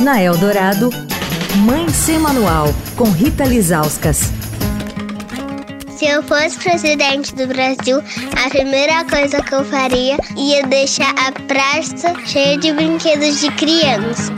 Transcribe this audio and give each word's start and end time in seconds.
Na 0.00 0.22
Eldorado, 0.22 0.90
Mãe 1.64 1.88
Sem 1.88 2.18
Manual, 2.18 2.68
com 2.96 3.10
Rita 3.10 3.44
Lizauskas. 3.44 4.32
Se 5.88 6.06
eu 6.06 6.22
fosse 6.22 6.56
presidente 6.58 7.34
do 7.34 7.48
Brasil, 7.48 7.98
a 8.44 8.48
primeira 8.48 9.04
coisa 9.04 9.42
que 9.42 9.52
eu 9.52 9.64
faria 9.64 10.16
ia 10.36 10.64
deixar 10.66 11.12
a 11.18 11.32
praça 11.32 12.14
cheia 12.24 12.56
de 12.56 12.72
brinquedos 12.72 13.40
de 13.40 13.50
criança. 13.52 14.32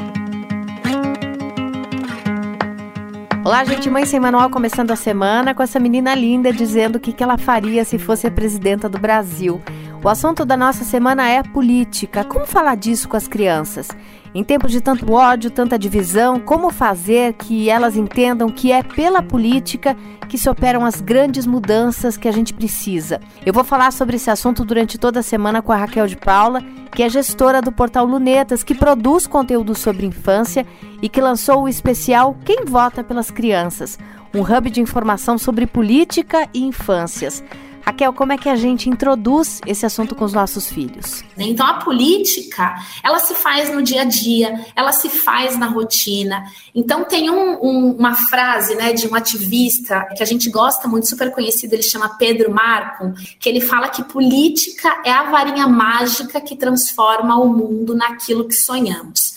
Olá, 3.44 3.64
gente, 3.64 3.90
Mãe 3.90 4.06
Sem 4.06 4.20
Manual 4.20 4.48
começando 4.48 4.90
a 4.90 4.96
semana 4.96 5.54
com 5.54 5.62
essa 5.62 5.78
menina 5.78 6.14
linda 6.14 6.52
dizendo 6.52 6.96
o 6.96 7.00
que, 7.00 7.12
que 7.12 7.22
ela 7.22 7.36
faria 7.36 7.84
se 7.84 7.98
fosse 7.98 8.26
a 8.26 8.30
presidenta 8.30 8.88
do 8.88 8.98
Brasil. 8.98 9.60
O 10.02 10.08
assunto 10.08 10.46
da 10.46 10.56
nossa 10.56 10.82
semana 10.82 11.28
é 11.28 11.42
política. 11.42 12.24
Como 12.24 12.46
falar 12.46 12.74
disso 12.74 13.06
com 13.06 13.18
as 13.18 13.28
crianças? 13.28 13.90
Em 14.34 14.42
tempos 14.42 14.72
de 14.72 14.80
tanto 14.80 15.12
ódio, 15.12 15.50
tanta 15.50 15.78
divisão, 15.78 16.40
como 16.40 16.70
fazer 16.70 17.34
que 17.34 17.68
elas 17.68 17.98
entendam 17.98 18.48
que 18.48 18.72
é 18.72 18.82
pela 18.82 19.22
política 19.22 19.94
que 20.26 20.38
se 20.38 20.48
operam 20.48 20.86
as 20.86 21.02
grandes 21.02 21.44
mudanças 21.44 22.16
que 22.16 22.26
a 22.26 22.32
gente 22.32 22.54
precisa? 22.54 23.20
Eu 23.44 23.52
vou 23.52 23.62
falar 23.62 23.92
sobre 23.92 24.16
esse 24.16 24.30
assunto 24.30 24.64
durante 24.64 24.96
toda 24.96 25.20
a 25.20 25.22
semana 25.22 25.60
com 25.60 25.70
a 25.70 25.76
Raquel 25.76 26.06
de 26.06 26.16
Paula, 26.16 26.62
que 26.92 27.02
é 27.02 27.08
gestora 27.10 27.60
do 27.60 27.70
portal 27.70 28.06
Lunetas, 28.06 28.64
que 28.64 28.74
produz 28.74 29.26
conteúdo 29.26 29.74
sobre 29.74 30.06
infância 30.06 30.66
e 31.02 31.10
que 31.10 31.20
lançou 31.20 31.64
o 31.64 31.68
especial 31.68 32.34
Quem 32.42 32.64
Vota 32.64 33.04
pelas 33.04 33.30
Crianças, 33.30 33.98
um 34.34 34.40
hub 34.40 34.70
de 34.70 34.80
informação 34.80 35.36
sobre 35.36 35.66
política 35.66 36.48
e 36.54 36.64
infâncias. 36.64 37.44
Raquel, 37.82 38.12
como 38.12 38.32
é 38.32 38.38
que 38.38 38.48
a 38.48 38.56
gente 38.56 38.88
introduz 38.88 39.60
esse 39.66 39.84
assunto 39.86 40.14
com 40.14 40.24
os 40.24 40.32
nossos 40.32 40.68
filhos? 40.68 41.22
Então, 41.36 41.66
a 41.66 41.74
política, 41.74 42.74
ela 43.02 43.18
se 43.18 43.34
faz 43.34 43.72
no 43.72 43.82
dia 43.82 44.02
a 44.02 44.04
dia, 44.04 44.64
ela 44.76 44.92
se 44.92 45.08
faz 45.08 45.56
na 45.58 45.66
rotina. 45.66 46.44
Então, 46.74 47.04
tem 47.04 47.30
um, 47.30 47.58
um, 47.62 47.92
uma 47.92 48.14
frase 48.14 48.74
né, 48.74 48.92
de 48.92 49.08
um 49.08 49.14
ativista 49.14 50.06
que 50.16 50.22
a 50.22 50.26
gente 50.26 50.50
gosta 50.50 50.86
muito, 50.86 51.08
super 51.08 51.32
conhecido, 51.32 51.74
ele 51.74 51.82
chama 51.82 52.16
Pedro 52.18 52.52
Marco, 52.52 53.12
que 53.38 53.48
ele 53.48 53.60
fala 53.60 53.88
que 53.88 54.04
política 54.04 55.02
é 55.04 55.12
a 55.12 55.30
varinha 55.30 55.66
mágica 55.66 56.40
que 56.40 56.56
transforma 56.56 57.36
o 57.36 57.48
mundo 57.48 57.94
naquilo 57.94 58.46
que 58.46 58.54
sonhamos. 58.54 59.29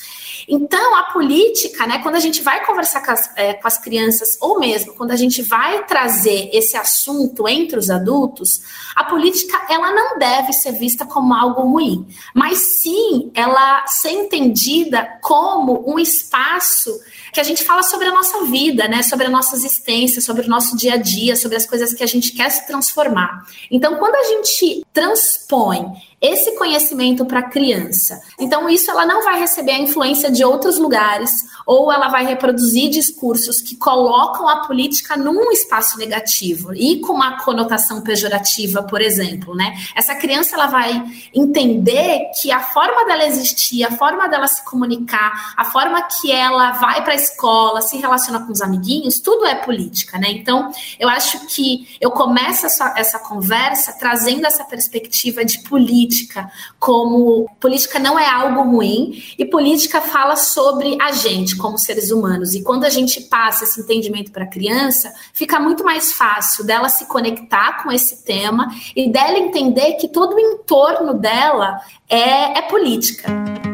Então, 0.48 0.96
a 0.96 1.04
política, 1.04 1.88
né, 1.88 2.00
quando 2.00 2.16
a 2.16 2.20
gente 2.20 2.42
vai 2.42 2.66
conversar 2.66 3.04
com 3.04 3.12
as, 3.12 3.32
é, 3.36 3.54
com 3.54 3.68
as 3.68 3.78
crianças, 3.78 4.38
ou 4.42 4.60
mesmo 4.60 4.94
quando 4.94 5.12
a 5.12 5.16
gente 5.16 5.42
vai 5.42 5.86
trazer 5.86 6.50
esse 6.54 6.76
assunto 6.76 7.48
entre 7.48 7.78
os 7.78 7.90
adultos, 7.90 8.62
a 8.96 9.04
política 9.04 9.66
ela 9.70 9.92
não 9.92 10.18
deve 10.18 10.54
ser 10.54 10.74
vista 10.74 11.06
como 11.06 11.34
algo 11.34 11.62
ruim, 11.62 12.08
mas 12.34 12.82
sim 12.82 13.32
ela 13.34 13.86
ser 13.88 14.12
entendida 14.12 15.20
como 15.22 15.84
um 15.90 15.98
espaço 15.98 16.92
que 17.34 17.40
a 17.40 17.44
gente 17.44 17.64
fala 17.64 17.82
sobre 17.82 18.08
a 18.08 18.12
nossa 18.12 18.44
vida, 18.46 18.88
né? 18.88 19.02
Sobre 19.02 19.26
a 19.26 19.30
nossa 19.30 19.56
existência, 19.56 20.22
sobre 20.22 20.46
o 20.46 20.50
nosso 20.50 20.78
dia 20.78 20.94
a 20.94 20.98
dia, 20.98 21.36
sobre 21.36 21.58
as 21.58 21.66
coisas 21.66 21.94
que 21.94 22.04
a 22.04 22.08
gente 22.08 22.32
quer 22.32 22.50
se 22.52 22.68
transformar. 22.68 23.46
Então, 23.72 23.96
quando 23.98 24.16
a 24.16 24.24
gente 24.24 24.86
transpõe 24.94 25.86
esse 26.24 26.56
conhecimento 26.56 27.26
para 27.26 27.40
a 27.40 27.50
criança. 27.50 28.18
Então, 28.40 28.70
isso 28.70 28.90
ela 28.90 29.06
não 29.06 29.26
vai 29.26 29.38
receber 29.38 29.74
a 29.74 29.80
influência 29.80 30.32
de 30.32 30.46
outros 30.46 30.78
lugares, 30.78 31.30
ou 31.66 31.92
ela 31.92 32.08
vai 32.08 32.26
reproduzir 32.26 32.90
discursos 32.90 33.62
que 33.62 33.76
colocam 33.76 34.48
a 34.48 34.66
política 34.66 35.18
num 35.18 35.52
espaço 35.52 35.98
negativo 35.98 36.74
e 36.74 37.02
com 37.02 37.12
uma 37.12 37.44
conotação 37.44 38.00
pejorativa, 38.02 38.84
por 38.84 39.02
exemplo, 39.02 39.54
né? 39.54 39.76
Essa 39.94 40.16
criança 40.16 40.56
ela 40.56 40.68
vai 40.68 41.04
entender 41.34 42.32
que 42.42 42.54
a 42.54 42.62
forma 42.62 43.04
dela 43.06 43.26
existir, 43.26 43.84
a 43.84 43.92
forma 43.92 44.30
dela 44.30 44.48
se 44.48 44.64
comunicar, 44.64 45.54
a 45.58 45.66
forma 45.66 46.02
que 46.04 46.32
ela 46.32 46.72
vai 46.72 47.04
para 47.04 47.12
a 47.12 47.18
escola, 47.24 47.82
se 47.82 47.98
relaciona 47.98 48.46
com 48.46 48.52
os 48.52 48.62
amiguinhos, 48.62 49.20
tudo 49.20 49.46
é 49.46 49.56
política, 49.56 50.18
né? 50.18 50.30
Então, 50.32 50.72
eu 51.00 51.10
acho 51.10 51.48
que 51.48 51.88
eu 52.00 52.12
começo 52.12 52.66
essa, 52.66 52.94
essa 52.98 53.20
conversa 53.20 53.94
trazendo 53.94 54.46
essa 54.46 54.64
perspectiva 54.64 55.44
de 55.44 55.60
política, 55.60 56.52
como 56.80 57.50
política 57.60 58.00
não 58.00 58.20
é 58.20 58.30
algo 58.30 58.64
ruim 58.64 59.24
e 59.38 59.46
política 59.46 60.02
fala 60.02 60.36
sobre 60.36 60.98
a 61.02 61.12
gente 61.12 61.56
como 61.56 61.78
seres 61.78 62.12
humanos. 62.12 62.54
E 62.54 62.64
quando 62.64 62.86
a 62.86 62.90
gente 62.90 63.22
passa 63.22 63.64
esse 63.64 63.82
entendimento 63.82 64.32
para 64.32 64.44
a 64.44 64.50
criança, 64.50 65.14
fica 65.34 65.60
muito 65.60 65.84
mais 65.84 66.14
fácil 66.14 66.66
dela 66.66 66.90
se 66.90 67.06
conectar 67.06 67.84
com 67.84 67.92
esse 67.92 68.24
tema 68.24 68.68
e 68.96 69.12
dela 69.12 69.38
entender 69.38 69.94
que 69.94 70.08
todo 70.08 70.36
o 70.36 70.40
entorno 70.40 71.14
dela 71.14 71.80
é, 72.10 72.60
é 72.60 72.62
política. 72.64 73.73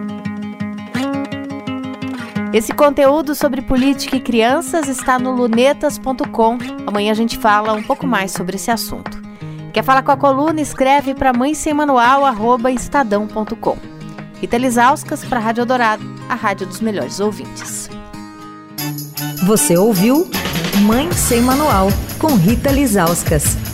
Esse 2.52 2.74
conteúdo 2.74 3.36
sobre 3.36 3.62
política 3.62 4.16
e 4.16 4.20
crianças 4.20 4.88
está 4.88 5.20
no 5.20 5.32
lunetas.com. 5.32 6.58
Amanhã 6.88 7.12
a 7.12 7.16
gente 7.16 7.38
fala 7.38 7.74
um 7.74 7.84
pouco 7.84 8.08
mais 8.08 8.32
sobre 8.32 8.56
esse 8.56 8.72
assunto. 8.72 9.22
Quer 9.72 9.84
falar 9.84 10.02
com 10.02 10.12
a 10.12 10.18
coluna? 10.18 10.60
Escreve 10.60 11.14
para 11.14 11.32
mãe 11.32 11.54
sem 11.54 11.74
manual, 11.76 12.24
estadão.com. 12.70 13.78
Rita 14.42 14.58
Lisauskas 14.58 15.24
para 15.24 15.38
a 15.38 15.44
Rádio 15.44 15.66
Dourado, 15.66 16.04
a 16.28 16.34
rádio 16.34 16.66
dos 16.66 16.80
melhores 16.80 17.20
ouvintes. 17.20 17.88
Você 19.46 19.78
ouviu 19.78 20.30
Mãe 20.82 21.12
Sem 21.12 21.42
Manual, 21.42 21.90
com 22.18 22.36
Rita 22.36 22.72
Lisauskas. 22.72 23.69